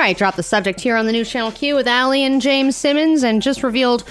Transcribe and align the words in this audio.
All 0.00 0.06
right, 0.06 0.16
drop 0.16 0.34
the 0.34 0.42
subject 0.42 0.80
here 0.80 0.96
on 0.96 1.04
the 1.04 1.12
new 1.12 1.26
channel 1.26 1.52
Q 1.52 1.74
with 1.74 1.86
Ali 1.86 2.24
and 2.24 2.40
James 2.40 2.74
Simmons, 2.74 3.22
and 3.22 3.42
just 3.42 3.62
revealed 3.62 4.04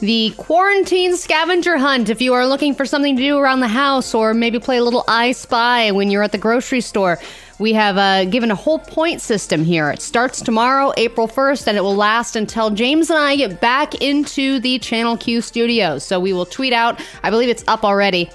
the 0.00 0.34
quarantine 0.36 1.16
scavenger 1.16 1.78
hunt. 1.78 2.08
If 2.08 2.20
you 2.20 2.34
are 2.34 2.48
looking 2.48 2.74
for 2.74 2.84
something 2.84 3.16
to 3.16 3.22
do 3.22 3.38
around 3.38 3.60
the 3.60 3.68
house, 3.68 4.12
or 4.12 4.34
maybe 4.34 4.58
play 4.58 4.78
a 4.78 4.82
little 4.82 5.04
I 5.06 5.30
Spy 5.30 5.92
when 5.92 6.10
you're 6.10 6.24
at 6.24 6.32
the 6.32 6.38
grocery 6.38 6.80
store, 6.80 7.20
we 7.60 7.72
have 7.74 7.96
uh, 7.96 8.24
given 8.24 8.50
a 8.50 8.56
whole 8.56 8.80
point 8.80 9.20
system 9.20 9.62
here. 9.62 9.88
It 9.90 10.02
starts 10.02 10.40
tomorrow, 10.40 10.92
April 10.96 11.28
1st, 11.28 11.68
and 11.68 11.76
it 11.76 11.82
will 11.82 11.94
last 11.94 12.34
until 12.34 12.70
James 12.70 13.08
and 13.08 13.20
I 13.20 13.36
get 13.36 13.60
back 13.60 13.94
into 14.02 14.58
the 14.58 14.80
Channel 14.80 15.16
Q 15.16 15.42
studios. 15.42 16.04
So 16.04 16.18
we 16.18 16.32
will 16.32 16.44
tweet 16.44 16.72
out, 16.72 17.00
I 17.22 17.30
believe 17.30 17.50
it's 17.50 17.62
up 17.68 17.84
already 17.84 18.30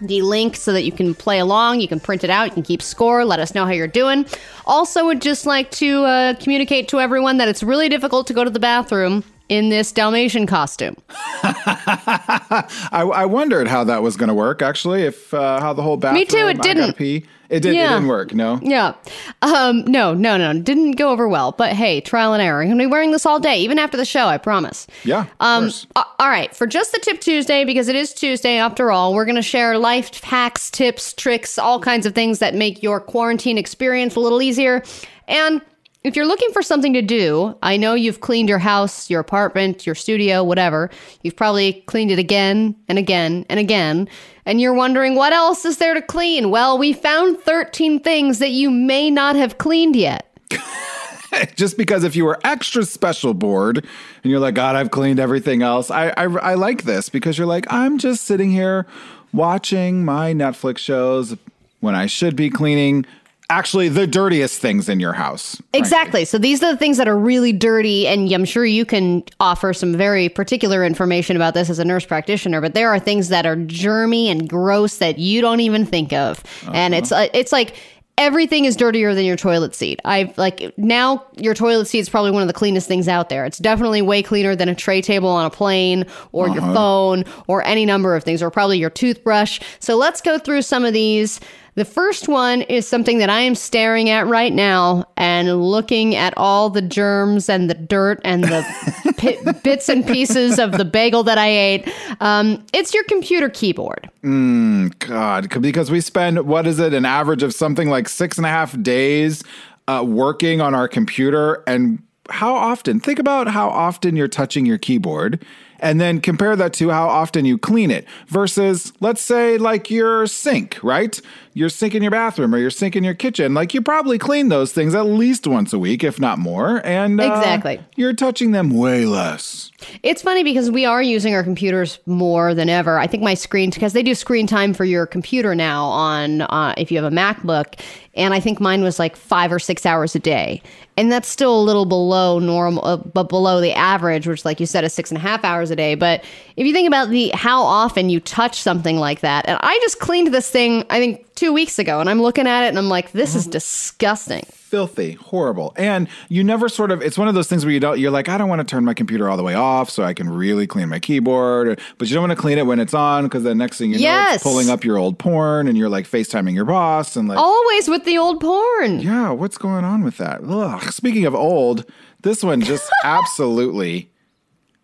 the 0.00 0.22
link 0.22 0.56
so 0.56 0.72
that 0.72 0.82
you 0.82 0.92
can 0.92 1.14
play 1.14 1.38
along. 1.38 1.80
You 1.80 1.88
can 1.88 2.00
print 2.00 2.24
it 2.24 2.30
out. 2.30 2.46
You 2.46 2.52
can 2.52 2.62
keep 2.62 2.82
score. 2.82 3.24
Let 3.24 3.40
us 3.40 3.54
know 3.54 3.64
how 3.64 3.72
you're 3.72 3.86
doing. 3.86 4.26
Also, 4.66 5.04
would 5.06 5.22
just 5.22 5.46
like 5.46 5.70
to 5.72 6.04
uh, 6.04 6.34
communicate 6.34 6.88
to 6.88 7.00
everyone 7.00 7.38
that 7.38 7.48
it's 7.48 7.62
really 7.62 7.88
difficult 7.88 8.26
to 8.28 8.32
go 8.32 8.44
to 8.44 8.50
the 8.50 8.60
bathroom 8.60 9.24
in 9.50 9.68
this 9.68 9.90
Dalmatian 9.90 10.46
costume. 10.46 10.96
I, 11.42 12.64
I, 12.92 13.26
wondered 13.26 13.66
how 13.66 13.82
that 13.82 14.00
was 14.00 14.16
going 14.16 14.28
to 14.28 14.34
work. 14.34 14.62
Actually, 14.62 15.02
if 15.02 15.34
uh, 15.34 15.60
how 15.60 15.72
the 15.72 15.82
whole 15.82 15.96
bathroom. 15.96 16.20
Me 16.20 16.24
too. 16.24 16.46
It 16.46 16.62
didn't. 16.62 16.96
Pee. 16.96 17.26
It, 17.48 17.64
did, 17.64 17.74
yeah. 17.74 17.86
it 17.86 17.88
didn't 17.94 18.06
work, 18.06 18.32
no? 18.32 18.60
Yeah. 18.62 18.94
Um, 19.42 19.84
no, 19.86 20.14
no, 20.14 20.36
no. 20.36 20.60
Didn't 20.60 20.92
go 20.92 21.10
over 21.10 21.26
well. 21.26 21.50
But 21.50 21.72
hey, 21.72 22.00
trial 22.00 22.32
and 22.32 22.40
error. 22.40 22.62
I'm 22.62 22.68
going 22.68 22.78
to 22.78 22.84
be 22.84 22.90
wearing 22.90 23.10
this 23.10 23.26
all 23.26 23.40
day, 23.40 23.58
even 23.58 23.76
after 23.76 23.96
the 23.96 24.04
show, 24.04 24.26
I 24.26 24.38
promise. 24.38 24.86
Yeah. 25.02 25.26
Um, 25.40 25.72
all 25.96 26.28
right. 26.28 26.54
For 26.54 26.68
just 26.68 26.92
the 26.92 27.00
Tip 27.00 27.20
Tuesday, 27.20 27.64
because 27.64 27.88
it 27.88 27.96
is 27.96 28.14
Tuesday 28.14 28.56
after 28.56 28.92
all, 28.92 29.14
we're 29.14 29.24
going 29.24 29.34
to 29.34 29.42
share 29.42 29.78
life 29.78 30.22
hacks, 30.22 30.70
tips, 30.70 31.12
tricks, 31.12 31.58
all 31.58 31.80
kinds 31.80 32.06
of 32.06 32.14
things 32.14 32.38
that 32.38 32.54
make 32.54 32.84
your 32.84 33.00
quarantine 33.00 33.58
experience 33.58 34.14
a 34.14 34.20
little 34.20 34.40
easier. 34.40 34.84
And 35.26 35.60
if 36.02 36.16
you're 36.16 36.26
looking 36.26 36.50
for 36.52 36.62
something 36.62 36.94
to 36.94 37.02
do, 37.02 37.54
I 37.62 37.76
know 37.76 37.92
you've 37.92 38.20
cleaned 38.20 38.48
your 38.48 38.58
house, 38.58 39.10
your 39.10 39.20
apartment, 39.20 39.84
your 39.84 39.94
studio, 39.94 40.42
whatever. 40.42 40.88
You've 41.22 41.36
probably 41.36 41.82
cleaned 41.86 42.10
it 42.10 42.18
again 42.18 42.74
and 42.88 42.98
again 42.98 43.44
and 43.50 43.60
again. 43.60 44.08
And 44.46 44.60
you're 44.62 44.72
wondering, 44.72 45.14
what 45.14 45.34
else 45.34 45.66
is 45.66 45.76
there 45.76 45.92
to 45.92 46.00
clean? 46.00 46.50
Well, 46.50 46.78
we 46.78 46.94
found 46.94 47.38
13 47.40 48.00
things 48.00 48.38
that 48.38 48.50
you 48.50 48.70
may 48.70 49.10
not 49.10 49.36
have 49.36 49.58
cleaned 49.58 49.94
yet. 49.94 50.26
Just 51.54 51.76
because 51.76 52.02
if 52.02 52.16
you 52.16 52.24
were 52.24 52.40
extra 52.44 52.84
special 52.84 53.34
bored 53.34 53.76
and 53.76 54.30
you're 54.30 54.40
like, 54.40 54.54
God, 54.54 54.76
I've 54.76 54.90
cleaned 54.90 55.20
everything 55.20 55.62
else, 55.62 55.90
I, 55.90 56.08
I, 56.16 56.24
I 56.24 56.54
like 56.54 56.84
this 56.84 57.10
because 57.10 57.36
you're 57.36 57.46
like, 57.46 57.66
I'm 57.70 57.98
just 57.98 58.24
sitting 58.24 58.50
here 58.50 58.84
watching 59.32 60.04
my 60.04 60.32
Netflix 60.32 60.78
shows 60.78 61.36
when 61.78 61.94
I 61.94 62.06
should 62.06 62.34
be 62.34 62.50
cleaning 62.50 63.06
actually 63.50 63.88
the 63.88 64.06
dirtiest 64.06 64.60
things 64.60 64.88
in 64.88 65.00
your 65.00 65.12
house. 65.12 65.60
Exactly. 65.74 66.24
So 66.24 66.38
these 66.38 66.62
are 66.62 66.72
the 66.72 66.78
things 66.78 66.96
that 66.96 67.08
are 67.08 67.18
really 67.18 67.52
dirty, 67.52 68.06
and 68.06 68.32
I'm 68.32 68.44
sure 68.44 68.64
you 68.64 68.86
can 68.86 69.24
offer 69.40 69.74
some 69.74 69.94
very 69.94 70.28
particular 70.28 70.84
information 70.84 71.36
about 71.36 71.54
this 71.54 71.68
as 71.68 71.78
a 71.78 71.84
nurse 71.84 72.06
practitioner. 72.06 72.60
But 72.60 72.74
there 72.74 72.88
are 72.88 72.98
things 72.98 73.28
that 73.28 73.44
are 73.44 73.56
germy 73.56 74.26
and 74.26 74.48
gross 74.48 74.98
that 74.98 75.18
you 75.18 75.40
don't 75.40 75.60
even 75.60 75.84
think 75.84 76.12
of, 76.12 76.38
uh-huh. 76.62 76.70
and 76.74 76.94
it's 76.94 77.12
uh, 77.12 77.28
it's 77.34 77.52
like 77.52 77.74
everything 78.20 78.66
is 78.66 78.76
dirtier 78.76 79.14
than 79.14 79.24
your 79.24 79.36
toilet 79.36 79.74
seat. 79.74 79.98
I've 80.04 80.36
like 80.36 80.76
now 80.76 81.24
your 81.36 81.54
toilet 81.54 81.86
seat 81.86 82.00
is 82.00 82.08
probably 82.08 82.30
one 82.30 82.42
of 82.42 82.48
the 82.48 82.54
cleanest 82.54 82.86
things 82.86 83.08
out 83.08 83.30
there. 83.30 83.46
It's 83.46 83.58
definitely 83.58 84.02
way 84.02 84.22
cleaner 84.22 84.54
than 84.54 84.68
a 84.68 84.74
tray 84.74 85.00
table 85.00 85.30
on 85.30 85.46
a 85.46 85.50
plane 85.50 86.04
or 86.32 86.46
uh-huh. 86.46 86.54
your 86.54 86.74
phone 86.74 87.24
or 87.48 87.64
any 87.64 87.86
number 87.86 88.14
of 88.14 88.22
things 88.22 88.42
or 88.42 88.50
probably 88.50 88.78
your 88.78 88.90
toothbrush. 88.90 89.60
So 89.80 89.96
let's 89.96 90.20
go 90.20 90.38
through 90.38 90.62
some 90.62 90.84
of 90.84 90.92
these 90.92 91.40
the 91.74 91.84
first 91.84 92.28
one 92.28 92.62
is 92.62 92.86
something 92.86 93.18
that 93.18 93.30
I 93.30 93.40
am 93.40 93.54
staring 93.54 94.10
at 94.10 94.26
right 94.26 94.52
now 94.52 95.04
and 95.16 95.62
looking 95.62 96.16
at 96.16 96.34
all 96.36 96.70
the 96.70 96.82
germs 96.82 97.48
and 97.48 97.70
the 97.70 97.74
dirt 97.74 98.20
and 98.24 98.44
the 98.44 99.60
bits 99.64 99.88
and 99.88 100.06
pieces 100.06 100.58
of 100.58 100.72
the 100.72 100.84
bagel 100.84 101.22
that 101.24 101.38
I 101.38 101.48
ate. 101.48 101.88
Um, 102.20 102.64
it's 102.72 102.92
your 102.92 103.04
computer 103.04 103.48
keyboard. 103.48 104.10
Mm, 104.24 104.98
God, 104.98 105.48
because 105.60 105.90
we 105.90 106.00
spend, 106.00 106.46
what 106.46 106.66
is 106.66 106.78
it, 106.78 106.92
an 106.92 107.04
average 107.04 107.42
of 107.42 107.54
something 107.54 107.88
like 107.88 108.08
six 108.08 108.36
and 108.36 108.46
a 108.46 108.50
half 108.50 108.80
days 108.82 109.42
uh, 109.88 110.04
working 110.06 110.60
on 110.60 110.74
our 110.74 110.88
computer. 110.88 111.62
And 111.66 112.02
how 112.28 112.54
often, 112.54 113.00
think 113.00 113.18
about 113.18 113.48
how 113.48 113.68
often 113.68 114.16
you're 114.16 114.28
touching 114.28 114.66
your 114.66 114.78
keyboard 114.78 115.44
and 115.80 116.00
then 116.00 116.20
compare 116.20 116.56
that 116.56 116.72
to 116.74 116.90
how 116.90 117.08
often 117.08 117.44
you 117.44 117.58
clean 117.58 117.90
it 117.90 118.06
versus, 118.28 118.92
let's 119.00 119.20
say, 119.20 119.58
like 119.58 119.90
your 119.90 120.26
sink, 120.26 120.78
right? 120.82 121.20
Your 121.52 121.68
sink 121.68 121.96
in 121.96 122.02
your 122.02 122.12
bathroom 122.12 122.54
or 122.54 122.58
your 122.58 122.70
sink 122.70 122.94
in 122.94 123.02
your 123.02 123.14
kitchen. 123.14 123.54
Like 123.54 123.74
you 123.74 123.82
probably 123.82 124.18
clean 124.18 124.50
those 124.50 124.72
things 124.72 124.94
at 124.94 125.06
least 125.06 125.46
once 125.46 125.72
a 125.72 125.78
week, 125.78 126.04
if 126.04 126.20
not 126.20 126.38
more. 126.38 126.80
And 126.86 127.20
uh, 127.20 127.24
exactly, 127.24 127.80
you're 127.96 128.14
touching 128.14 128.52
them 128.52 128.70
way 128.70 129.04
less. 129.04 129.72
It's 130.02 130.22
funny 130.22 130.44
because 130.44 130.70
we 130.70 130.84
are 130.84 131.02
using 131.02 131.34
our 131.34 131.42
computers 131.42 131.98
more 132.06 132.54
than 132.54 132.68
ever. 132.68 132.98
I 132.98 133.06
think 133.06 133.22
my 133.22 133.34
screen, 133.34 133.70
because 133.70 133.94
they 133.94 134.02
do 134.02 134.14
screen 134.14 134.46
time 134.46 134.74
for 134.74 134.84
your 134.84 135.06
computer 135.06 135.54
now 135.54 135.86
on 135.86 136.42
uh, 136.42 136.74
if 136.76 136.92
you 136.92 137.02
have 137.02 137.12
a 137.12 137.14
MacBook, 137.14 137.80
and 138.14 138.34
I 138.34 138.40
think 138.40 138.60
mine 138.60 138.82
was 138.82 138.98
like 138.98 139.16
five 139.16 139.52
or 139.52 139.58
six 139.58 139.86
hours 139.86 140.14
a 140.14 140.18
day, 140.18 140.62
and 140.96 141.10
that's 141.10 141.28
still 141.28 141.58
a 141.58 141.62
little 141.62 141.86
below 141.86 142.38
normal, 142.38 142.84
uh, 142.84 142.96
but 142.96 143.28
below 143.28 143.60
the 143.60 143.72
average, 143.72 144.26
which, 144.26 144.44
like 144.44 144.60
you 144.60 144.66
said, 144.66 144.84
is 144.84 144.92
six 144.92 145.10
and 145.10 145.18
a 145.18 145.20
half 145.20 145.44
hours 145.44 145.69
a 145.70 145.76
day. 145.76 145.94
But 145.94 146.24
if 146.56 146.66
you 146.66 146.72
think 146.72 146.88
about 146.88 147.10
the 147.10 147.30
how 147.30 147.62
often 147.62 148.10
you 148.10 148.20
touch 148.20 148.60
something 148.60 148.96
like 148.96 149.20
that, 149.20 149.48
and 149.48 149.58
I 149.62 149.78
just 149.82 150.00
cleaned 150.00 150.32
this 150.34 150.50
thing, 150.50 150.84
I 150.90 150.98
think 150.98 151.34
two 151.34 151.52
weeks 151.52 151.78
ago, 151.78 152.00
and 152.00 152.08
I'm 152.08 152.20
looking 152.20 152.46
at 152.46 152.64
it 152.64 152.68
and 152.68 152.78
I'm 152.78 152.88
like, 152.88 153.12
this 153.12 153.34
is 153.34 153.44
mm-hmm. 153.44 153.52
disgusting 153.52 154.44
filthy, 154.70 155.14
horrible. 155.14 155.72
And 155.76 156.08
you 156.28 156.44
never 156.44 156.68
sort 156.68 156.92
of, 156.92 157.02
it's 157.02 157.18
one 157.18 157.26
of 157.26 157.34
those 157.34 157.48
things 157.48 157.64
where 157.64 157.74
you 157.74 157.80
don't, 157.80 157.98
you're 157.98 158.12
like, 158.12 158.28
I 158.28 158.38
don't 158.38 158.48
want 158.48 158.60
to 158.60 158.64
turn 158.64 158.84
my 158.84 158.94
computer 158.94 159.28
all 159.28 159.36
the 159.36 159.42
way 159.42 159.54
off 159.54 159.90
so 159.90 160.04
I 160.04 160.14
can 160.14 160.30
really 160.30 160.66
clean 160.68 160.88
my 160.88 161.00
keyboard. 161.00 161.80
But 161.98 162.08
you 162.08 162.14
don't 162.14 162.22
want 162.22 162.30
to 162.30 162.40
clean 162.40 162.56
it 162.56 162.66
when 162.66 162.78
it's 162.78 162.94
on 162.94 163.24
because 163.24 163.42
the 163.42 163.54
next 163.54 163.78
thing 163.78 163.92
you 163.92 163.98
yes. 163.98 164.28
know, 164.28 164.34
it's 164.34 164.42
pulling 164.44 164.70
up 164.70 164.84
your 164.84 164.96
old 164.96 165.18
porn 165.18 165.66
and 165.66 165.76
you're 165.76 165.88
like 165.88 166.08
FaceTiming 166.08 166.54
your 166.54 166.64
boss 166.64 167.16
and 167.16 167.28
like. 167.28 167.36
Always 167.36 167.88
with 167.88 168.04
the 168.04 168.16
old 168.16 168.40
porn. 168.40 169.00
Yeah. 169.00 169.32
What's 169.32 169.58
going 169.58 169.84
on 169.84 170.04
with 170.04 170.18
that? 170.18 170.40
Ugh. 170.44 170.92
Speaking 170.92 171.26
of 171.26 171.34
old, 171.34 171.84
this 172.22 172.44
one 172.44 172.60
just 172.60 172.88
absolutely 173.04 174.12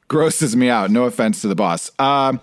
grosses 0.09 0.57
me 0.57 0.69
out. 0.69 0.91
No 0.91 1.05
offense 1.05 1.41
to 1.43 1.49
the 1.49 1.55
boss. 1.55 1.91
Um, 1.99 2.41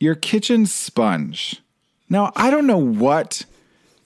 your 0.00 0.14
kitchen 0.14 0.66
sponge. 0.66 1.62
Now, 2.08 2.32
I 2.36 2.50
don't 2.50 2.66
know 2.66 2.78
what 2.78 3.44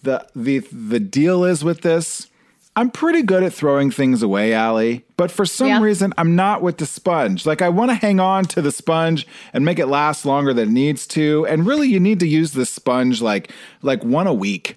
the 0.03 0.27
the 0.35 0.61
the 0.73 1.01
deal 1.01 1.45
is 1.45 1.65
with 1.65 1.83
this. 1.83 2.29
I'm 2.77 2.91
pretty 2.91 3.23
good 3.23 3.43
at 3.43 3.53
throwing 3.53 3.91
things 3.91 4.23
away, 4.23 4.55
Allie, 4.55 5.05
but 5.17 5.33
for 5.33 5.45
some 5.45 5.67
yeah. 5.67 5.81
reason 5.81 6.15
I'm 6.17 6.37
not 6.37 6.63
with 6.63 6.79
the 6.79 6.87
sponge. 6.87 7.45
Like 7.45 7.61
I 7.61 7.69
want 7.69 7.91
to 7.91 7.97
hang 7.97 8.21
on 8.21 8.45
to 8.47 8.63
the 8.63 8.71
sponge 8.71 9.27
and 9.53 9.65
make 9.65 9.81
it 9.81 9.87
last 9.87 10.25
longer 10.25 10.55
than 10.55 10.69
it 10.69 10.73
needs 10.73 11.05
to. 11.09 11.45
And 11.49 11.67
really 11.67 11.89
you 11.89 11.99
need 11.99 12.21
to 12.21 12.29
use 12.29 12.53
the 12.53 12.65
sponge 12.65 13.21
like 13.21 13.51
like 13.83 14.05
one 14.05 14.29
a 14.29 14.35
week. 14.35 14.77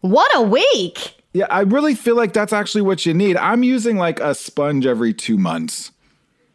One 0.00 0.28
a 0.34 0.42
week? 0.42 1.15
Yeah, 1.36 1.46
I 1.50 1.60
really 1.60 1.94
feel 1.94 2.16
like 2.16 2.32
that's 2.32 2.54
actually 2.54 2.80
what 2.80 3.04
you 3.04 3.12
need. 3.12 3.36
I'm 3.36 3.62
using 3.62 3.98
like 3.98 4.20
a 4.20 4.34
sponge 4.34 4.86
every 4.86 5.12
2 5.12 5.36
months. 5.36 5.92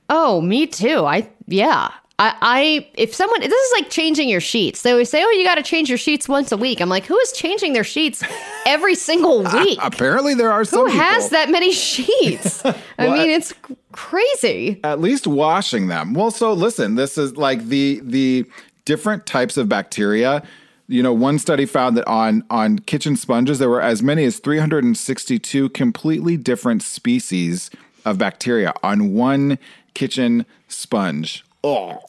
Oh, 0.10 0.42
me 0.42 0.66
too. 0.66 1.06
I 1.06 1.30
yeah. 1.46 1.92
I, 2.18 2.36
I 2.42 2.88
if 2.96 3.14
someone 3.14 3.42
this 3.42 3.52
is 3.52 3.74
like 3.80 3.92
changing 3.92 4.28
your 4.28 4.42
sheets. 4.42 4.82
They 4.82 4.92
always 4.92 5.10
say, 5.10 5.24
"Oh, 5.24 5.30
you 5.32 5.44
got 5.44 5.56
to 5.56 5.64
change 5.64 5.88
your 5.88 6.00
sheets 6.00 6.28
once 6.28 6.52
a 6.52 6.58
week." 6.58 6.82
I'm 6.82 6.90
like, 6.90 7.06
who 7.06 7.18
is 7.20 7.32
changing 7.32 7.74
their 7.74 7.84
sheets 7.84 8.24
every 8.66 8.96
single 8.96 9.44
week? 9.54 9.78
apparently, 9.82 10.34
there 10.34 10.52
are 10.52 10.66
some. 10.66 10.90
Who 10.90 10.98
has 11.00 11.30
that 11.30 11.50
many 11.50 11.72
sheets? 11.72 12.64
well, 12.64 12.76
I 12.98 13.08
mean, 13.08 13.30
it's 13.30 13.54
crazy. 13.92 14.80
At 14.84 15.00
least 15.00 15.28
washing 15.28 15.88
them. 15.88 16.14
Well, 16.14 16.32
so 16.32 16.54
listen, 16.54 16.96
this 16.96 17.18
is 17.18 17.38
like 17.38 17.66
the 17.66 18.02
the 18.04 18.46
different 18.86 19.26
types 19.26 19.58
of 19.58 19.70
bacteria. 19.70 20.44
You 20.92 21.02
know, 21.02 21.14
one 21.14 21.40
study 21.40 21.66
found 21.66 21.96
that 21.98 22.08
on 22.08 22.44
on 22.50 22.80
kitchen 22.80 23.16
sponges 23.16 23.60
there 23.60 23.70
were 23.70 23.82
as 23.82 24.04
many 24.04 24.26
as 24.26 24.40
362 24.40 25.70
completely 25.70 26.38
different 26.38 26.84
species 26.84 27.70
of 28.06 28.18
bacteria 28.18 28.74
on 28.84 29.14
one 29.14 29.58
kitchen 29.94 30.46
sponge 30.68 31.44
Oh. 31.64 32.00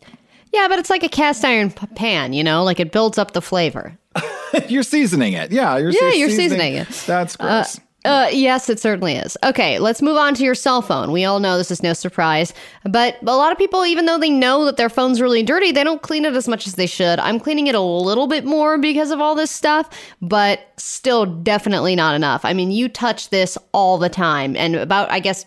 Yeah, 0.52 0.68
but 0.68 0.78
it's 0.78 0.90
like 0.90 1.02
a 1.02 1.08
cast 1.08 1.44
iron 1.44 1.70
pan, 1.70 2.32
you 2.32 2.44
know, 2.44 2.62
like 2.62 2.78
it 2.78 2.92
builds 2.92 3.18
up 3.18 3.32
the 3.32 3.42
flavor. 3.42 3.96
you're 4.68 4.82
seasoning 4.82 5.32
it. 5.32 5.50
Yeah, 5.50 5.78
you're, 5.78 5.90
yeah, 5.90 6.12
you're 6.12 6.28
seasoning, 6.28 6.74
it. 6.74 6.88
That's 7.06 7.36
uh, 7.40 7.42
gross. 7.42 7.78
Uh, 7.78 7.80
uh, 8.04 8.28
yes, 8.32 8.68
it 8.68 8.80
certainly 8.80 9.14
is. 9.14 9.36
Okay, 9.44 9.78
let's 9.78 10.02
move 10.02 10.16
on 10.16 10.34
to 10.34 10.44
your 10.44 10.54
cell 10.54 10.82
phone. 10.82 11.12
We 11.12 11.24
all 11.24 11.38
know 11.38 11.56
this 11.56 11.70
is 11.70 11.82
no 11.82 11.92
surprise, 11.92 12.52
but 12.84 13.16
a 13.22 13.36
lot 13.36 13.52
of 13.52 13.58
people, 13.58 13.86
even 13.86 14.06
though 14.06 14.18
they 14.18 14.30
know 14.30 14.64
that 14.64 14.76
their 14.76 14.88
phone's 14.88 15.20
really 15.20 15.42
dirty, 15.42 15.70
they 15.70 15.84
don't 15.84 16.02
clean 16.02 16.24
it 16.24 16.34
as 16.34 16.48
much 16.48 16.66
as 16.66 16.74
they 16.74 16.86
should. 16.86 17.20
I'm 17.20 17.38
cleaning 17.38 17.68
it 17.68 17.76
a 17.76 17.80
little 17.80 18.26
bit 18.26 18.44
more 18.44 18.76
because 18.76 19.12
of 19.12 19.20
all 19.20 19.34
this 19.36 19.52
stuff, 19.52 19.88
but 20.20 20.72
still 20.78 21.26
definitely 21.26 21.94
not 21.94 22.16
enough. 22.16 22.44
I 22.44 22.54
mean, 22.54 22.72
you 22.72 22.88
touch 22.88 23.30
this 23.30 23.56
all 23.72 23.98
the 23.98 24.08
time, 24.08 24.56
and 24.56 24.74
about, 24.74 25.10
I 25.10 25.20
guess, 25.20 25.46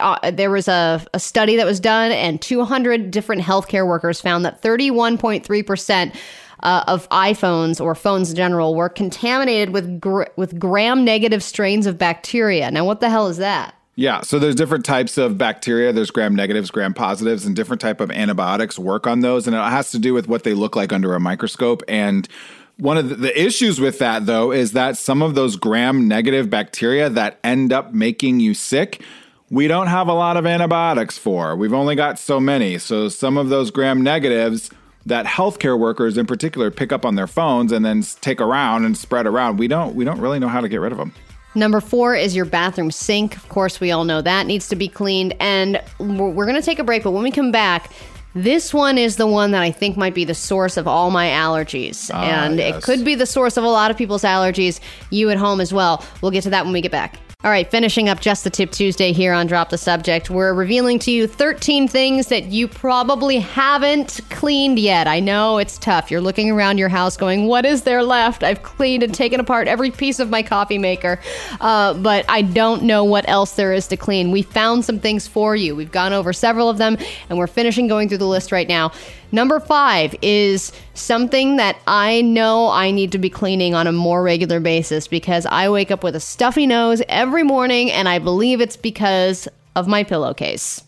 uh, 0.00 0.30
there 0.30 0.50
was 0.50 0.68
a, 0.68 1.04
a 1.14 1.20
study 1.20 1.56
that 1.56 1.66
was 1.66 1.80
done, 1.80 2.12
and 2.12 2.40
200 2.40 3.10
different 3.10 3.42
healthcare 3.42 3.86
workers 3.86 4.20
found 4.20 4.44
that 4.44 4.60
31.3% 4.60 6.14
uh, 6.62 6.84
of 6.86 7.08
iPhones 7.10 7.80
or 7.82 7.94
phones 7.94 8.30
in 8.30 8.36
general 8.36 8.74
were 8.74 8.88
contaminated 8.88 9.70
with 9.70 10.00
gr- 10.00 10.24
with 10.36 10.58
gram 10.58 11.04
negative 11.04 11.42
strains 11.42 11.86
of 11.86 11.98
bacteria. 11.98 12.70
Now, 12.70 12.84
what 12.84 13.00
the 13.00 13.10
hell 13.10 13.28
is 13.28 13.36
that? 13.38 13.74
Yeah, 13.94 14.20
so 14.20 14.38
there's 14.38 14.54
different 14.54 14.84
types 14.84 15.18
of 15.18 15.38
bacteria. 15.38 15.92
There's 15.92 16.12
gram 16.12 16.36
negatives, 16.36 16.70
gram 16.70 16.94
positives, 16.94 17.44
and 17.44 17.56
different 17.56 17.80
type 17.80 18.00
of 18.00 18.12
antibiotics 18.12 18.78
work 18.78 19.08
on 19.08 19.20
those, 19.20 19.48
and 19.48 19.56
it 19.56 19.58
has 19.58 19.90
to 19.90 19.98
do 19.98 20.14
with 20.14 20.28
what 20.28 20.44
they 20.44 20.54
look 20.54 20.76
like 20.76 20.92
under 20.92 21.16
a 21.16 21.20
microscope. 21.20 21.82
And 21.88 22.28
one 22.76 22.96
of 22.96 23.08
the, 23.08 23.16
the 23.16 23.40
issues 23.42 23.80
with 23.80 23.98
that, 23.98 24.26
though, 24.26 24.52
is 24.52 24.70
that 24.72 24.96
some 24.96 25.20
of 25.20 25.34
those 25.34 25.56
gram 25.56 26.06
negative 26.06 26.48
bacteria 26.48 27.10
that 27.10 27.40
end 27.42 27.72
up 27.72 27.92
making 27.92 28.38
you 28.38 28.54
sick, 28.54 29.02
we 29.50 29.66
don't 29.66 29.88
have 29.88 30.06
a 30.06 30.14
lot 30.14 30.36
of 30.36 30.46
antibiotics 30.46 31.18
for. 31.18 31.56
We've 31.56 31.72
only 31.72 31.96
got 31.96 32.20
so 32.20 32.38
many. 32.38 32.78
So 32.78 33.08
some 33.08 33.36
of 33.36 33.48
those 33.48 33.72
gram 33.72 34.02
negatives 34.02 34.70
that 35.08 35.26
healthcare 35.26 35.78
workers 35.78 36.16
in 36.16 36.26
particular 36.26 36.70
pick 36.70 36.92
up 36.92 37.04
on 37.04 37.14
their 37.14 37.26
phones 37.26 37.72
and 37.72 37.84
then 37.84 38.02
take 38.20 38.40
around 38.40 38.84
and 38.84 38.96
spread 38.96 39.26
around, 39.26 39.58
we 39.58 39.68
don't 39.68 39.94
we 39.94 40.04
don't 40.04 40.20
really 40.20 40.38
know 40.38 40.48
how 40.48 40.60
to 40.60 40.68
get 40.68 40.78
rid 40.78 40.92
of 40.92 40.98
them. 40.98 41.12
Number 41.54 41.80
four 41.80 42.14
is 42.14 42.36
your 42.36 42.44
bathroom 42.44 42.90
sink. 42.90 43.36
Of 43.36 43.48
course, 43.48 43.80
we 43.80 43.90
all 43.90 44.04
know 44.04 44.22
that 44.22 44.46
needs 44.46 44.68
to 44.68 44.76
be 44.76 44.86
cleaned. 44.86 45.34
And 45.40 45.82
we're, 45.98 46.28
we're 46.28 46.46
going 46.46 46.60
to 46.60 46.62
take 46.62 46.78
a 46.78 46.84
break, 46.84 47.02
but 47.02 47.10
when 47.10 47.22
we 47.22 47.30
come 47.30 47.50
back, 47.50 47.90
this 48.34 48.72
one 48.72 48.98
is 48.98 49.16
the 49.16 49.26
one 49.26 49.50
that 49.52 49.62
I 49.62 49.70
think 49.70 49.96
might 49.96 50.14
be 50.14 50.24
the 50.24 50.34
source 50.34 50.76
of 50.76 50.86
all 50.86 51.10
my 51.10 51.26
allergies. 51.26 52.10
Ah, 52.12 52.22
and 52.22 52.58
yes. 52.58 52.76
it 52.76 52.82
could 52.84 53.04
be 53.04 53.14
the 53.14 53.26
source 53.26 53.56
of 53.56 53.64
a 53.64 53.68
lot 53.68 53.90
of 53.90 53.96
people's 53.96 54.22
allergies, 54.22 54.78
you 55.10 55.30
at 55.30 55.38
home 55.38 55.60
as 55.60 55.72
well. 55.72 56.04
We'll 56.20 56.30
get 56.30 56.42
to 56.44 56.50
that 56.50 56.64
when 56.64 56.72
we 56.72 56.80
get 56.80 56.92
back. 56.92 57.18
All 57.44 57.52
right, 57.52 57.70
finishing 57.70 58.08
up 58.08 58.18
just 58.20 58.42
the 58.42 58.50
tip 58.50 58.72
Tuesday 58.72 59.12
here 59.12 59.32
on 59.32 59.46
Drop 59.46 59.68
the 59.70 59.78
Subject. 59.78 60.28
We're 60.28 60.52
revealing 60.52 60.98
to 60.98 61.12
you 61.12 61.28
13 61.28 61.86
things 61.86 62.26
that 62.26 62.46
you 62.46 62.66
probably 62.66 63.38
haven't 63.38 64.18
cleaned 64.28 64.76
yet. 64.80 65.06
I 65.06 65.20
know 65.20 65.58
it's 65.58 65.78
tough. 65.78 66.10
You're 66.10 66.20
looking 66.20 66.50
around 66.50 66.78
your 66.78 66.88
house 66.88 67.16
going, 67.16 67.46
What 67.46 67.64
is 67.64 67.82
there 67.82 68.02
left? 68.02 68.42
I've 68.42 68.64
cleaned 68.64 69.04
and 69.04 69.14
taken 69.14 69.38
apart 69.38 69.68
every 69.68 69.92
piece 69.92 70.18
of 70.18 70.30
my 70.30 70.42
coffee 70.42 70.78
maker, 70.78 71.20
uh, 71.60 71.94
but 71.94 72.24
I 72.28 72.42
don't 72.42 72.82
know 72.82 73.04
what 73.04 73.28
else 73.28 73.52
there 73.52 73.72
is 73.72 73.86
to 73.86 73.96
clean. 73.96 74.32
We 74.32 74.42
found 74.42 74.84
some 74.84 74.98
things 74.98 75.28
for 75.28 75.54
you. 75.54 75.76
We've 75.76 75.92
gone 75.92 76.12
over 76.12 76.32
several 76.32 76.68
of 76.68 76.78
them, 76.78 76.98
and 77.28 77.38
we're 77.38 77.46
finishing 77.46 77.86
going 77.86 78.08
through 78.08 78.18
the 78.18 78.26
list 78.26 78.50
right 78.50 78.66
now. 78.66 78.90
Number 79.30 79.60
five 79.60 80.14
is 80.22 80.72
something 80.94 81.56
that 81.56 81.78
I 81.86 82.22
know 82.22 82.70
I 82.70 82.90
need 82.90 83.12
to 83.12 83.18
be 83.18 83.28
cleaning 83.28 83.74
on 83.74 83.86
a 83.86 83.92
more 83.92 84.22
regular 84.22 84.58
basis 84.58 85.06
because 85.06 85.44
I 85.44 85.68
wake 85.68 85.90
up 85.90 86.02
with 86.02 86.16
a 86.16 86.20
stuffy 86.20 86.66
nose 86.66 87.02
every 87.08 87.27
morning, 87.28 87.90
and 87.90 88.08
I 88.08 88.18
believe 88.18 88.60
it's 88.60 88.76
because 88.76 89.48
of 89.76 89.86
my 89.86 90.04
pillowcase. 90.04 90.82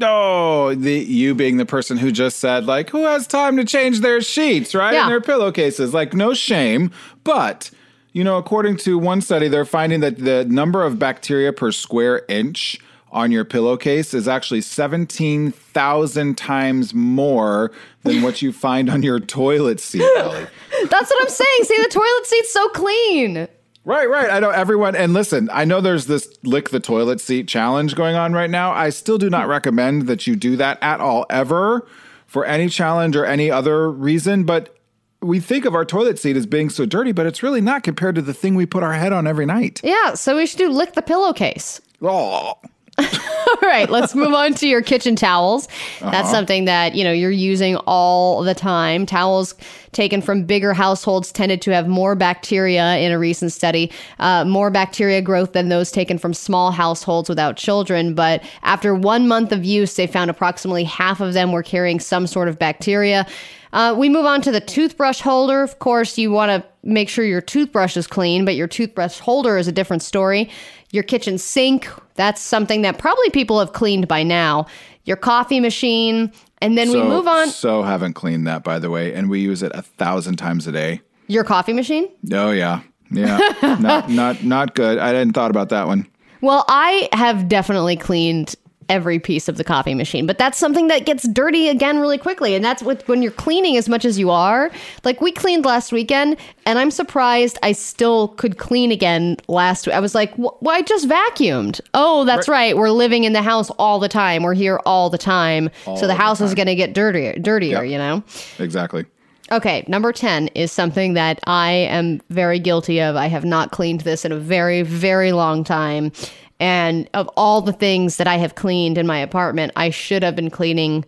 Oh, 0.00 0.74
the 0.74 0.92
you 0.92 1.34
being 1.34 1.56
the 1.56 1.64
person 1.64 1.96
who 1.96 2.12
just 2.12 2.38
said 2.38 2.66
like, 2.66 2.90
who 2.90 3.04
has 3.04 3.26
time 3.26 3.56
to 3.56 3.64
change 3.64 4.00
their 4.00 4.20
sheets, 4.20 4.74
right? 4.74 4.92
Yeah. 4.92 5.02
And 5.02 5.10
their 5.10 5.20
pillowcases. 5.20 5.94
Like, 5.94 6.12
no 6.12 6.34
shame, 6.34 6.90
but 7.24 7.70
you 8.12 8.24
know, 8.24 8.36
according 8.38 8.78
to 8.78 8.98
one 8.98 9.20
study, 9.20 9.48
they're 9.48 9.64
finding 9.64 10.00
that 10.00 10.18
the 10.18 10.44
number 10.46 10.82
of 10.84 10.98
bacteria 10.98 11.52
per 11.52 11.70
square 11.72 12.24
inch 12.28 12.78
on 13.10 13.30
your 13.30 13.44
pillowcase 13.44 14.14
is 14.14 14.26
actually 14.26 14.60
17,000 14.60 16.38
times 16.38 16.92
more 16.94 17.72
than 18.02 18.22
what 18.22 18.42
you 18.42 18.52
find 18.52 18.90
on 18.90 19.02
your 19.02 19.20
toilet 19.20 19.80
seat, 19.80 20.02
Ellie. 20.18 20.46
That's 20.90 21.10
what 21.10 21.22
I'm 21.22 21.28
saying. 21.28 21.64
See, 21.64 21.82
the 21.82 21.88
toilet 21.88 22.26
seat's 22.26 22.52
so 22.52 22.68
clean. 22.70 23.48
Right, 23.86 24.10
right. 24.10 24.28
I 24.28 24.40
know 24.40 24.50
everyone. 24.50 24.96
And 24.96 25.14
listen, 25.14 25.48
I 25.52 25.64
know 25.64 25.80
there's 25.80 26.06
this 26.06 26.28
lick 26.42 26.70
the 26.70 26.80
toilet 26.80 27.20
seat 27.20 27.46
challenge 27.46 27.94
going 27.94 28.16
on 28.16 28.32
right 28.32 28.50
now. 28.50 28.72
I 28.72 28.90
still 28.90 29.16
do 29.16 29.30
not 29.30 29.44
hmm. 29.44 29.50
recommend 29.50 30.08
that 30.08 30.26
you 30.26 30.34
do 30.34 30.56
that 30.56 30.82
at 30.82 31.00
all, 31.00 31.24
ever, 31.30 31.86
for 32.26 32.44
any 32.44 32.68
challenge 32.68 33.14
or 33.14 33.24
any 33.24 33.48
other 33.48 33.88
reason. 33.88 34.42
But 34.42 34.76
we 35.22 35.38
think 35.38 35.64
of 35.64 35.76
our 35.76 35.84
toilet 35.84 36.18
seat 36.18 36.36
as 36.36 36.46
being 36.46 36.68
so 36.68 36.84
dirty, 36.84 37.12
but 37.12 37.26
it's 37.26 37.44
really 37.44 37.60
not 37.60 37.84
compared 37.84 38.16
to 38.16 38.22
the 38.22 38.34
thing 38.34 38.56
we 38.56 38.66
put 38.66 38.82
our 38.82 38.92
head 38.92 39.12
on 39.12 39.24
every 39.24 39.46
night. 39.46 39.80
Yeah, 39.84 40.14
so 40.14 40.34
we 40.36 40.46
should 40.46 40.58
do 40.58 40.68
lick 40.68 40.94
the 40.94 41.02
pillowcase. 41.02 41.80
Oh, 42.02 42.54
All 42.98 43.68
right, 43.68 43.88
let's 43.90 44.14
move 44.14 44.32
on 44.32 44.54
to 44.54 44.66
your 44.66 44.82
kitchen 44.82 45.16
towels. 45.16 45.68
That's 46.00 46.30
something 46.30 46.64
that, 46.64 46.94
you 46.94 47.04
know, 47.04 47.12
you're 47.12 47.30
using 47.30 47.76
all 47.76 48.42
the 48.42 48.54
time. 48.54 49.06
Towels 49.06 49.54
taken 49.92 50.20
from 50.20 50.44
bigger 50.44 50.74
households 50.74 51.30
tended 51.30 51.62
to 51.62 51.70
have 51.72 51.86
more 51.88 52.14
bacteria 52.14 52.96
in 52.96 53.12
a 53.12 53.18
recent 53.18 53.52
study, 53.52 53.92
uh, 54.18 54.44
more 54.44 54.70
bacteria 54.70 55.22
growth 55.22 55.52
than 55.52 55.68
those 55.68 55.90
taken 55.90 56.18
from 56.18 56.34
small 56.34 56.70
households 56.70 57.28
without 57.28 57.56
children. 57.56 58.14
But 58.14 58.42
after 58.62 58.94
one 58.94 59.28
month 59.28 59.52
of 59.52 59.64
use, 59.64 59.94
they 59.94 60.06
found 60.06 60.30
approximately 60.30 60.84
half 60.84 61.20
of 61.20 61.32
them 61.34 61.52
were 61.52 61.62
carrying 61.62 62.00
some 62.00 62.26
sort 62.26 62.48
of 62.48 62.58
bacteria. 62.58 63.26
Uh, 63.72 63.94
we 63.96 64.08
move 64.08 64.24
on 64.24 64.40
to 64.40 64.50
the 64.50 64.60
toothbrush 64.60 65.20
holder. 65.20 65.62
Of 65.62 65.78
course, 65.78 66.16
you 66.16 66.30
want 66.30 66.50
to 66.50 66.68
make 66.82 67.08
sure 67.08 67.24
your 67.24 67.42
toothbrush 67.42 67.96
is 67.96 68.06
clean, 68.06 68.44
but 68.44 68.54
your 68.54 68.68
toothbrush 68.68 69.18
holder 69.18 69.58
is 69.58 69.68
a 69.68 69.72
different 69.72 70.02
story. 70.02 70.50
Your 70.92 71.02
kitchen 71.02 71.36
sink, 71.36 71.88
that's 72.16 72.40
something 72.40 72.82
that 72.82 72.98
probably 72.98 73.30
people 73.30 73.58
have 73.60 73.72
cleaned 73.72 74.08
by 74.08 74.22
now. 74.22 74.66
Your 75.04 75.16
coffee 75.16 75.60
machine, 75.60 76.32
and 76.60 76.76
then 76.76 76.90
we 76.90 77.00
move 77.02 77.28
on. 77.28 77.48
So 77.48 77.82
haven't 77.82 78.14
cleaned 78.14 78.46
that, 78.46 78.64
by 78.64 78.78
the 78.78 78.90
way, 78.90 79.14
and 79.14 79.30
we 79.30 79.40
use 79.40 79.62
it 79.62 79.70
a 79.74 79.82
thousand 79.82 80.36
times 80.36 80.66
a 80.66 80.72
day. 80.72 81.00
Your 81.28 81.44
coffee 81.44 81.72
machine? 81.72 82.08
Oh 82.32 82.50
yeah, 82.50 82.80
yeah, 83.10 83.38
not 83.80 84.10
not 84.10 84.42
not 84.42 84.74
good. 84.74 84.98
I 84.98 85.12
didn't 85.12 85.34
thought 85.34 85.50
about 85.50 85.68
that 85.68 85.86
one. 85.86 86.06
Well, 86.40 86.64
I 86.68 87.08
have 87.12 87.48
definitely 87.48 87.96
cleaned 87.96 88.56
every 88.88 89.18
piece 89.18 89.48
of 89.48 89.56
the 89.56 89.64
coffee 89.64 89.94
machine, 89.94 90.26
but 90.26 90.38
that's 90.38 90.58
something 90.58 90.88
that 90.88 91.06
gets 91.06 91.28
dirty 91.28 91.68
again 91.68 91.98
really 92.00 92.18
quickly. 92.18 92.54
And 92.54 92.64
that's 92.64 92.82
what 92.82 93.06
when 93.06 93.22
you're 93.22 93.30
cleaning 93.30 93.76
as 93.76 93.88
much 93.88 94.04
as 94.04 94.18
you 94.18 94.30
are. 94.30 94.70
Like 95.04 95.20
we 95.20 95.30
cleaned 95.30 95.64
last 95.64 95.92
weekend, 95.92 96.36
and 96.64 96.78
I'm 96.78 96.90
surprised 96.90 97.58
I 97.62 97.72
still 97.72 98.28
could 98.28 98.58
clean 98.58 98.90
again 98.90 99.36
last 99.46 99.86
week. 99.86 99.94
I 99.94 100.00
was 100.00 100.14
like, 100.14 100.34
"Wh- 100.34 100.60
well, 100.62 100.74
I 100.76 100.82
just 100.82 101.08
vacuumed. 101.08 101.80
Oh, 101.94 102.24
that's 102.24 102.48
right. 102.48 102.76
We're 102.76 102.90
living 102.90 103.22
in 103.24 103.32
the 103.32 103.42
house 103.42 103.70
all 103.78 103.98
the 104.00 104.08
time. 104.08 104.42
We're 104.42 104.54
here 104.54 104.80
all 104.84 105.08
the 105.10 105.18
time. 105.18 105.70
so 105.84 106.00
the 106.00 106.06
the 106.08 106.14
house 106.14 106.40
is 106.40 106.54
going 106.54 106.66
to 106.66 106.74
get 106.74 106.94
dirtier, 106.94 107.34
dirtier, 107.38 107.84
Yep. 107.84 107.92
you 107.92 107.98
know? 107.98 108.22
Exactly. 108.58 109.04
Okay, 109.52 109.84
number 109.86 110.12
10 110.12 110.48
is 110.54 110.72
something 110.72 111.14
that 111.14 111.38
I 111.46 111.70
am 111.70 112.20
very 112.30 112.58
guilty 112.58 113.00
of. 113.00 113.14
I 113.16 113.26
have 113.26 113.44
not 113.44 113.70
cleaned 113.70 114.00
this 114.00 114.24
in 114.24 114.32
a 114.32 114.36
very, 114.38 114.82
very 114.82 115.30
long 115.32 115.62
time. 115.62 116.10
And 116.58 117.08
of 117.14 117.28
all 117.36 117.60
the 117.60 117.72
things 117.72 118.16
that 118.16 118.26
I 118.26 118.36
have 118.36 118.54
cleaned 118.54 118.96
in 118.98 119.06
my 119.06 119.18
apartment, 119.18 119.72
I 119.76 119.90
should 119.90 120.22
have 120.22 120.34
been 120.34 120.50
cleaning 120.50 121.04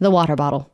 the 0.00 0.10
water 0.10 0.36
bottle, 0.36 0.70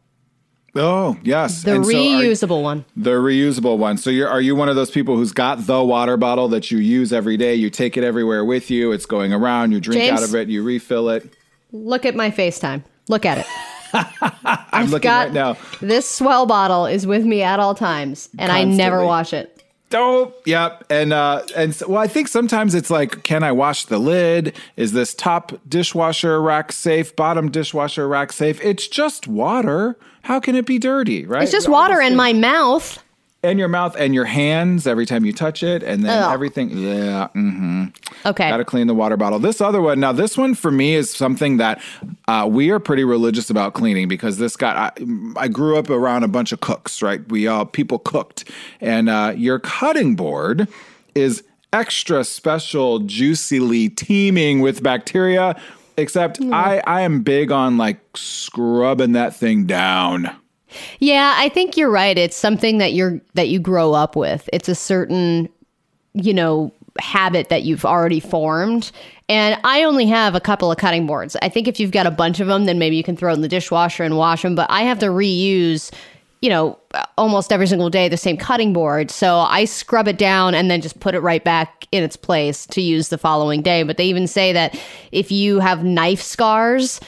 Oh 0.77 1.17
yes, 1.23 1.63
the 1.63 1.77
And 1.77 1.85
so 1.87 1.91
are- 1.91 1.95
reusable 1.95 2.63
one. 2.63 2.85
The 2.97 3.13
reusable 3.13 3.79
one. 3.79 3.97
So 3.97 4.11
you're 4.11 4.29
are 4.29 4.41
you 4.41 4.57
one 4.57 4.69
of 4.69 4.75
those 4.77 4.91
people 4.91 5.17
who's 5.17 5.33
got 5.33 5.67
the 5.67 5.83
water 5.85 6.17
bottle 6.17 6.49
that 6.49 6.71
you 6.71 6.79
use 6.79 7.13
every 7.13 7.37
day? 7.37 7.55
You 7.55 7.71
take 7.71 7.97
it 7.97 8.03
everywhere 8.05 8.45
with 8.45 8.71
you. 8.71 8.91
It's 8.93 9.07
going 9.07 9.33
around. 9.33 9.71
You 9.73 9.81
drink 9.81 10.03
James? 10.03 10.21
out 10.21 10.29
of 10.29 10.35
it. 10.35 10.49
You 10.49 10.63
refill 10.65 11.11
it. 11.11 11.33
Look 11.73 12.05
at 12.05 12.15
my 12.17 12.31
FaceTime. 12.31 12.83
Look 13.09 13.25
at 13.25 13.39
it. 13.39 13.47
I'm 14.73 14.87
looking 14.91 15.03
got 15.09 15.27
right 15.27 15.33
now. 15.33 15.57
this 15.81 16.19
S'well 16.19 16.49
bottle 16.49 16.87
is 16.87 17.07
with 17.07 17.25
me 17.25 17.43
at 17.43 17.61
all 17.61 17.75
times, 17.77 18.29
and 18.39 18.51
I 18.51 18.65
never 18.65 19.05
wash 19.05 19.33
it. 19.33 19.54
Oh, 19.95 20.35
yep. 20.45 20.85
And 20.91 21.13
uh 21.13 21.43
and 21.55 21.75
so, 21.75 21.89
well, 21.89 22.03
I 22.03 22.07
think 22.07 22.29
sometimes 22.29 22.75
it's 22.75 22.91
like, 22.91 23.23
can 23.23 23.43
I 23.43 23.53
wash 23.53 23.85
the 23.85 23.99
lid? 23.99 24.57
Is 24.77 24.93
this 24.93 25.15
top 25.15 25.53
dishwasher 25.69 26.41
rack 26.43 26.73
safe? 26.73 27.15
Bottom 27.15 27.51
dishwasher 27.51 28.09
rack 28.09 28.33
safe? 28.33 28.61
It's 28.63 28.89
just 28.89 29.29
water. 29.29 29.97
How 30.23 30.41
can 30.41 30.57
it 30.57 30.67
be 30.67 30.79
dirty? 30.79 31.27
Right? 31.27 31.43
It's 31.43 31.53
just 31.53 31.69
water 31.69 32.01
in 32.01 32.17
my 32.17 32.33
mouth. 32.33 33.04
And 33.45 33.59
your 33.59 33.69
mouth 33.69 33.95
and 33.97 34.15
your 34.15 34.25
hands 34.25 34.87
every 34.87 35.07
time 35.07 35.25
you 35.25 35.33
touch 35.33 35.63
it, 35.63 35.83
and 35.83 36.03
then 36.03 36.23
Ugh. 36.23 36.33
everything. 36.33 36.71
Yeah. 36.71 37.29
Mm. 37.35 37.95
Okay. 38.25 38.49
Got 38.49 38.57
to 38.57 38.65
clean 38.65 38.87
the 38.87 38.95
water 38.95 39.17
bottle. 39.17 39.39
This 39.39 39.61
other 39.61 39.81
one, 39.81 40.01
now 40.01 40.13
this 40.13 40.37
one 40.37 40.55
for 40.55 40.71
me 40.71 40.95
is 40.95 41.11
something 41.11 41.59
that 41.59 41.81
uh, 42.27 42.49
we 42.51 42.71
are 42.71 42.81
pretty 42.81 43.05
religious 43.05 43.51
about 43.51 43.75
cleaning 43.75 44.09
because 44.09 44.39
this 44.39 44.57
got. 44.57 44.77
I, 44.77 45.05
I 45.37 45.49
grew 45.49 45.79
up 45.79 45.91
around 45.91 46.25
a 46.25 46.29
bunch 46.29 46.53
of 46.53 46.61
cooks, 46.61 47.03
right? 47.03 47.27
We 47.29 47.47
all 47.47 47.67
people 47.67 47.99
cooked, 47.99 48.51
and 48.81 49.09
uh, 49.09 49.35
your 49.37 49.59
cutting 49.59 50.17
board 50.17 50.67
is 51.15 51.45
extra 51.73 52.25
special, 52.25 53.01
juicily 53.01 53.95
teeming 53.95 54.61
with 54.61 54.83
bacteria. 54.83 55.61
Except 55.97 56.41
I, 56.43 56.83
I 56.89 57.03
am 57.03 57.23
big 57.23 57.53
on 57.53 57.79
like 57.79 58.01
scrubbing 58.17 59.13
that 59.13 59.37
thing 59.37 59.65
down. 59.65 60.35
Yeah, 60.99 61.35
I 61.37 61.49
think 61.49 61.77
you're 61.77 61.91
right. 61.91 62.17
It's 62.17 62.37
something 62.37 62.79
that 62.79 62.93
you're 62.93 63.21
that 63.35 63.49
you 63.49 63.59
grow 63.59 63.93
up 63.93 64.17
with. 64.17 64.49
It's 64.53 64.69
a 64.69 64.75
certain, 64.75 65.49
you 66.15 66.35
know, 66.35 66.73
habit 67.01 67.49
that 67.49 67.63
you've 67.63 67.85
already 67.85 68.21
formed. 68.21 68.93
And 69.29 69.59
I 69.65 69.85
only 69.85 70.07
have 70.07 70.35
a 70.35 70.41
couple 70.41 70.71
of 70.71 70.79
cutting 70.79 71.07
boards. 71.07 71.37
I 71.43 71.49
think 71.49 71.67
if 71.67 71.81
you've 71.81 71.91
got 71.91 72.07
a 72.07 72.11
bunch 72.11 72.41
of 72.41 72.47
them, 72.47 72.67
then 72.67 72.79
maybe 72.79 72.97
you 72.97 73.03
can 73.03 73.17
throw 73.17 73.33
it 73.33 73.37
in 73.37 73.41
the 73.41 73.49
dishwasher 73.49 74.05
and 74.05 74.17
wash 74.17 74.43
them. 74.43 74.55
But 74.55 74.71
I 74.71 74.83
have 74.83 74.99
to 75.01 75.07
reuse, 75.07 75.91
you 76.43 76.51
know, 76.51 76.79
almost 77.17 77.53
every 77.53 77.67
single 77.67 77.89
day 77.89 78.09
the 78.09 78.17
same 78.17 78.37
cutting 78.37 78.73
board. 78.73 79.11
So 79.11 79.39
I 79.39 79.65
scrub 79.65 80.09
it 80.09 80.19
down 80.19 80.55
and 80.55 80.71
then 80.71 80.83
just 80.83 81.01
put 81.01 81.15
it 81.15 81.21
right 81.21 81.43
back 81.43 81.89
in 81.91 82.03
its 82.03 82.17
place 82.17 82.67
to 82.67 82.83
use 82.83 83.09
the 83.09 83.19
following 83.19 83.63
day. 83.63 83.83
But 83.83 83.97
they 83.97 84.07
even 84.07 84.27
say 84.27 84.53
that 84.53 84.79
if 85.11 85.33
you 85.33 85.61
have 85.61 85.85
knife 85.85 86.21
scars, 86.21 87.01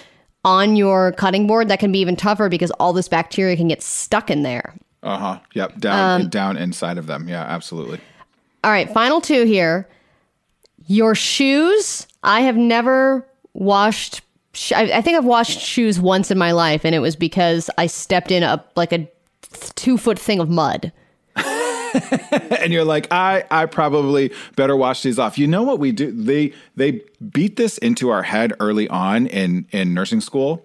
on 0.47 0.77
your 0.77 1.13
cutting 1.13 1.47
board, 1.47 1.69
that 1.69 1.81
can 1.81 1.93
be 1.93 1.99
even 1.99 2.17
tougher 2.17 2.49
because 2.49 2.71
all 2.73 2.95
this 2.95 3.09
bacteria 3.09 3.57
can 3.57 3.69
get 3.69 3.83
stuck 3.83 4.31
in 4.31 4.43
there. 4.43 4.75
Uh 5.03 5.19
huh. 5.19 5.39
Yep. 5.53 5.79
Down 5.79 6.31
down 6.31 6.57
inside 6.57 6.97
of 6.97 7.07
them. 7.07 7.29
Yeah, 7.29 7.43
absolutely. 7.43 8.01
All 8.65 8.71
right, 8.71 8.91
final 8.91 9.21
two 9.21 9.45
here. 9.45 9.89
Your 10.87 11.15
shoes. 11.15 12.07
I 12.23 12.41
have 12.41 12.57
never 12.57 13.27
washed. 13.53 14.23
sh- 14.53 14.73
I, 14.73 14.83
I 14.99 15.01
think 15.03 15.17
I've 15.17 15.25
washed 15.25 15.61
shoes 15.61 16.01
once 16.01 16.31
in 16.31 16.39
my 16.39 16.53
life, 16.53 16.85
and 16.85 16.95
it 16.95 17.01
was 17.01 17.15
because 17.17 17.69
I 17.77 17.87
stepped 17.87 18.31
in 18.31 18.43
a 18.43 18.65
like 18.75 18.93
a 18.93 19.07
two 19.75 19.99
foot 19.99 20.19
thing 20.19 20.41
of 20.41 20.49
mud. 20.49 20.93
and 22.61 22.73
you're 22.73 22.85
like, 22.85 23.09
I, 23.11 23.45
I 23.51 23.67
probably 23.67 24.33
better 24.57 24.77
wash 24.77 25.03
these 25.03 25.19
off. 25.19 25.39
You 25.39 25.47
know 25.47 25.63
what 25.63 25.79
we 25.79 25.93
do? 25.93 26.11
They 26.13 26.53
they 26.77 27.03
beat 27.33 27.57
this 27.57 27.79
into 27.79 28.11
our 28.11 28.23
head 28.23 28.53
early 28.61 28.89
on 28.89 29.27
in 29.27 29.67
in 29.71 29.95
nursing 29.95 30.21
school. 30.21 30.65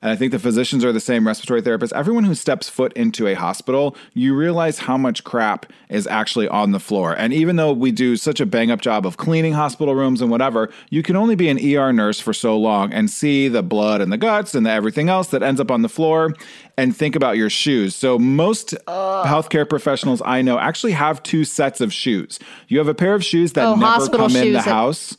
And 0.00 0.12
I 0.12 0.16
think 0.16 0.30
the 0.30 0.38
physicians 0.38 0.84
are 0.84 0.92
the 0.92 1.00
same, 1.00 1.26
respiratory 1.26 1.60
therapists. 1.60 1.92
Everyone 1.92 2.22
who 2.24 2.34
steps 2.36 2.68
foot 2.68 2.92
into 2.92 3.26
a 3.26 3.34
hospital, 3.34 3.96
you 4.14 4.34
realize 4.34 4.78
how 4.78 4.96
much 4.96 5.24
crap 5.24 5.66
is 5.88 6.06
actually 6.06 6.46
on 6.48 6.70
the 6.70 6.78
floor. 6.78 7.14
And 7.14 7.32
even 7.32 7.56
though 7.56 7.72
we 7.72 7.90
do 7.90 8.16
such 8.16 8.38
a 8.40 8.46
bang 8.46 8.70
up 8.70 8.80
job 8.80 9.04
of 9.04 9.16
cleaning 9.16 9.54
hospital 9.54 9.96
rooms 9.96 10.20
and 10.20 10.30
whatever, 10.30 10.70
you 10.90 11.02
can 11.02 11.16
only 11.16 11.34
be 11.34 11.48
an 11.48 11.58
ER 11.58 11.92
nurse 11.92 12.20
for 12.20 12.32
so 12.32 12.56
long 12.56 12.92
and 12.92 13.10
see 13.10 13.48
the 13.48 13.62
blood 13.62 14.00
and 14.00 14.12
the 14.12 14.16
guts 14.16 14.54
and 14.54 14.64
the 14.64 14.70
everything 14.70 15.08
else 15.08 15.28
that 15.28 15.42
ends 15.42 15.60
up 15.60 15.70
on 15.70 15.82
the 15.82 15.88
floor 15.88 16.32
and 16.76 16.96
think 16.96 17.16
about 17.16 17.36
your 17.36 17.50
shoes. 17.50 17.96
So 17.96 18.20
most 18.20 18.74
healthcare 18.86 19.68
professionals 19.68 20.22
I 20.24 20.42
know 20.42 20.60
actually 20.60 20.92
have 20.92 21.22
two 21.24 21.44
sets 21.44 21.80
of 21.80 21.92
shoes. 21.92 22.38
You 22.68 22.78
have 22.78 22.88
a 22.88 22.94
pair 22.94 23.14
of 23.14 23.24
shoes 23.24 23.54
that 23.54 23.66
Oh, 23.66 23.74
never 23.74 24.08
come 24.08 24.36
in 24.36 24.52
the 24.52 24.62
house. 24.62 25.16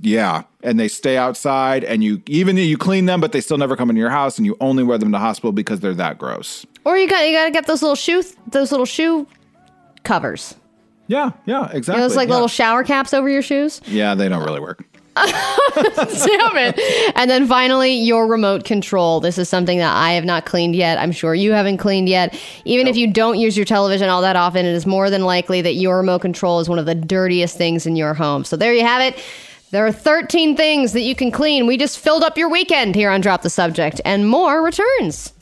Yeah, 0.00 0.42
and 0.62 0.78
they 0.78 0.88
stay 0.88 1.16
outside, 1.16 1.82
and 1.82 2.04
you 2.04 2.22
even 2.26 2.56
you 2.56 2.76
clean 2.76 3.06
them, 3.06 3.20
but 3.20 3.32
they 3.32 3.40
still 3.40 3.56
never 3.56 3.76
come 3.76 3.88
into 3.88 4.00
your 4.00 4.10
house, 4.10 4.36
and 4.36 4.44
you 4.44 4.56
only 4.60 4.82
wear 4.82 4.98
them 4.98 5.10
to 5.12 5.18
hospital 5.18 5.52
because 5.52 5.80
they're 5.80 5.94
that 5.94 6.18
gross. 6.18 6.66
Or 6.84 6.98
you 6.98 7.08
got 7.08 7.26
you 7.26 7.32
got 7.32 7.46
to 7.46 7.50
get 7.50 7.66
those 7.66 7.82
little 7.82 7.96
shoe 7.96 8.22
those 8.48 8.70
little 8.70 8.86
shoe 8.86 9.26
covers. 10.04 10.54
Yeah, 11.08 11.30
yeah, 11.46 11.70
exactly. 11.70 11.94
You 11.94 12.00
know, 12.00 12.08
those 12.08 12.16
like 12.16 12.28
yeah. 12.28 12.34
little 12.34 12.48
shower 12.48 12.84
caps 12.84 13.14
over 13.14 13.28
your 13.28 13.42
shoes. 13.42 13.80
Yeah, 13.86 14.14
they 14.14 14.28
don't 14.28 14.44
really 14.44 14.60
work. 14.60 14.84
Damn 15.16 16.56
it. 16.58 17.12
And 17.16 17.30
then 17.30 17.46
finally, 17.46 17.94
your 17.94 18.26
remote 18.26 18.64
control. 18.64 19.20
This 19.20 19.38
is 19.38 19.48
something 19.48 19.78
that 19.78 19.96
I 19.96 20.12
have 20.12 20.26
not 20.26 20.44
cleaned 20.44 20.76
yet. 20.76 20.98
I'm 20.98 21.12
sure 21.12 21.34
you 21.34 21.52
haven't 21.52 21.78
cleaned 21.78 22.10
yet. 22.10 22.38
Even 22.66 22.86
if 22.86 22.96
you 22.96 23.10
don't 23.10 23.38
use 23.38 23.56
your 23.56 23.64
television 23.64 24.10
all 24.10 24.20
that 24.20 24.36
often, 24.36 24.66
it 24.66 24.74
is 24.74 24.84
more 24.84 25.08
than 25.08 25.24
likely 25.24 25.62
that 25.62 25.74
your 25.74 25.98
remote 25.98 26.20
control 26.20 26.60
is 26.60 26.68
one 26.68 26.78
of 26.78 26.84
the 26.84 26.94
dirtiest 26.94 27.56
things 27.56 27.86
in 27.86 27.96
your 27.96 28.12
home. 28.12 28.44
So 28.44 28.56
there 28.56 28.74
you 28.74 28.84
have 28.84 29.00
it. 29.00 29.18
There 29.76 29.84
are 29.84 29.92
13 29.92 30.56
things 30.56 30.94
that 30.94 31.02
you 31.02 31.14
can 31.14 31.30
clean. 31.30 31.66
We 31.66 31.76
just 31.76 31.98
filled 31.98 32.22
up 32.22 32.38
your 32.38 32.48
weekend 32.48 32.94
here 32.94 33.10
on 33.10 33.20
Drop 33.20 33.42
the 33.42 33.50
Subject, 33.50 34.00
and 34.06 34.26
more 34.26 34.62
returns. 34.62 35.34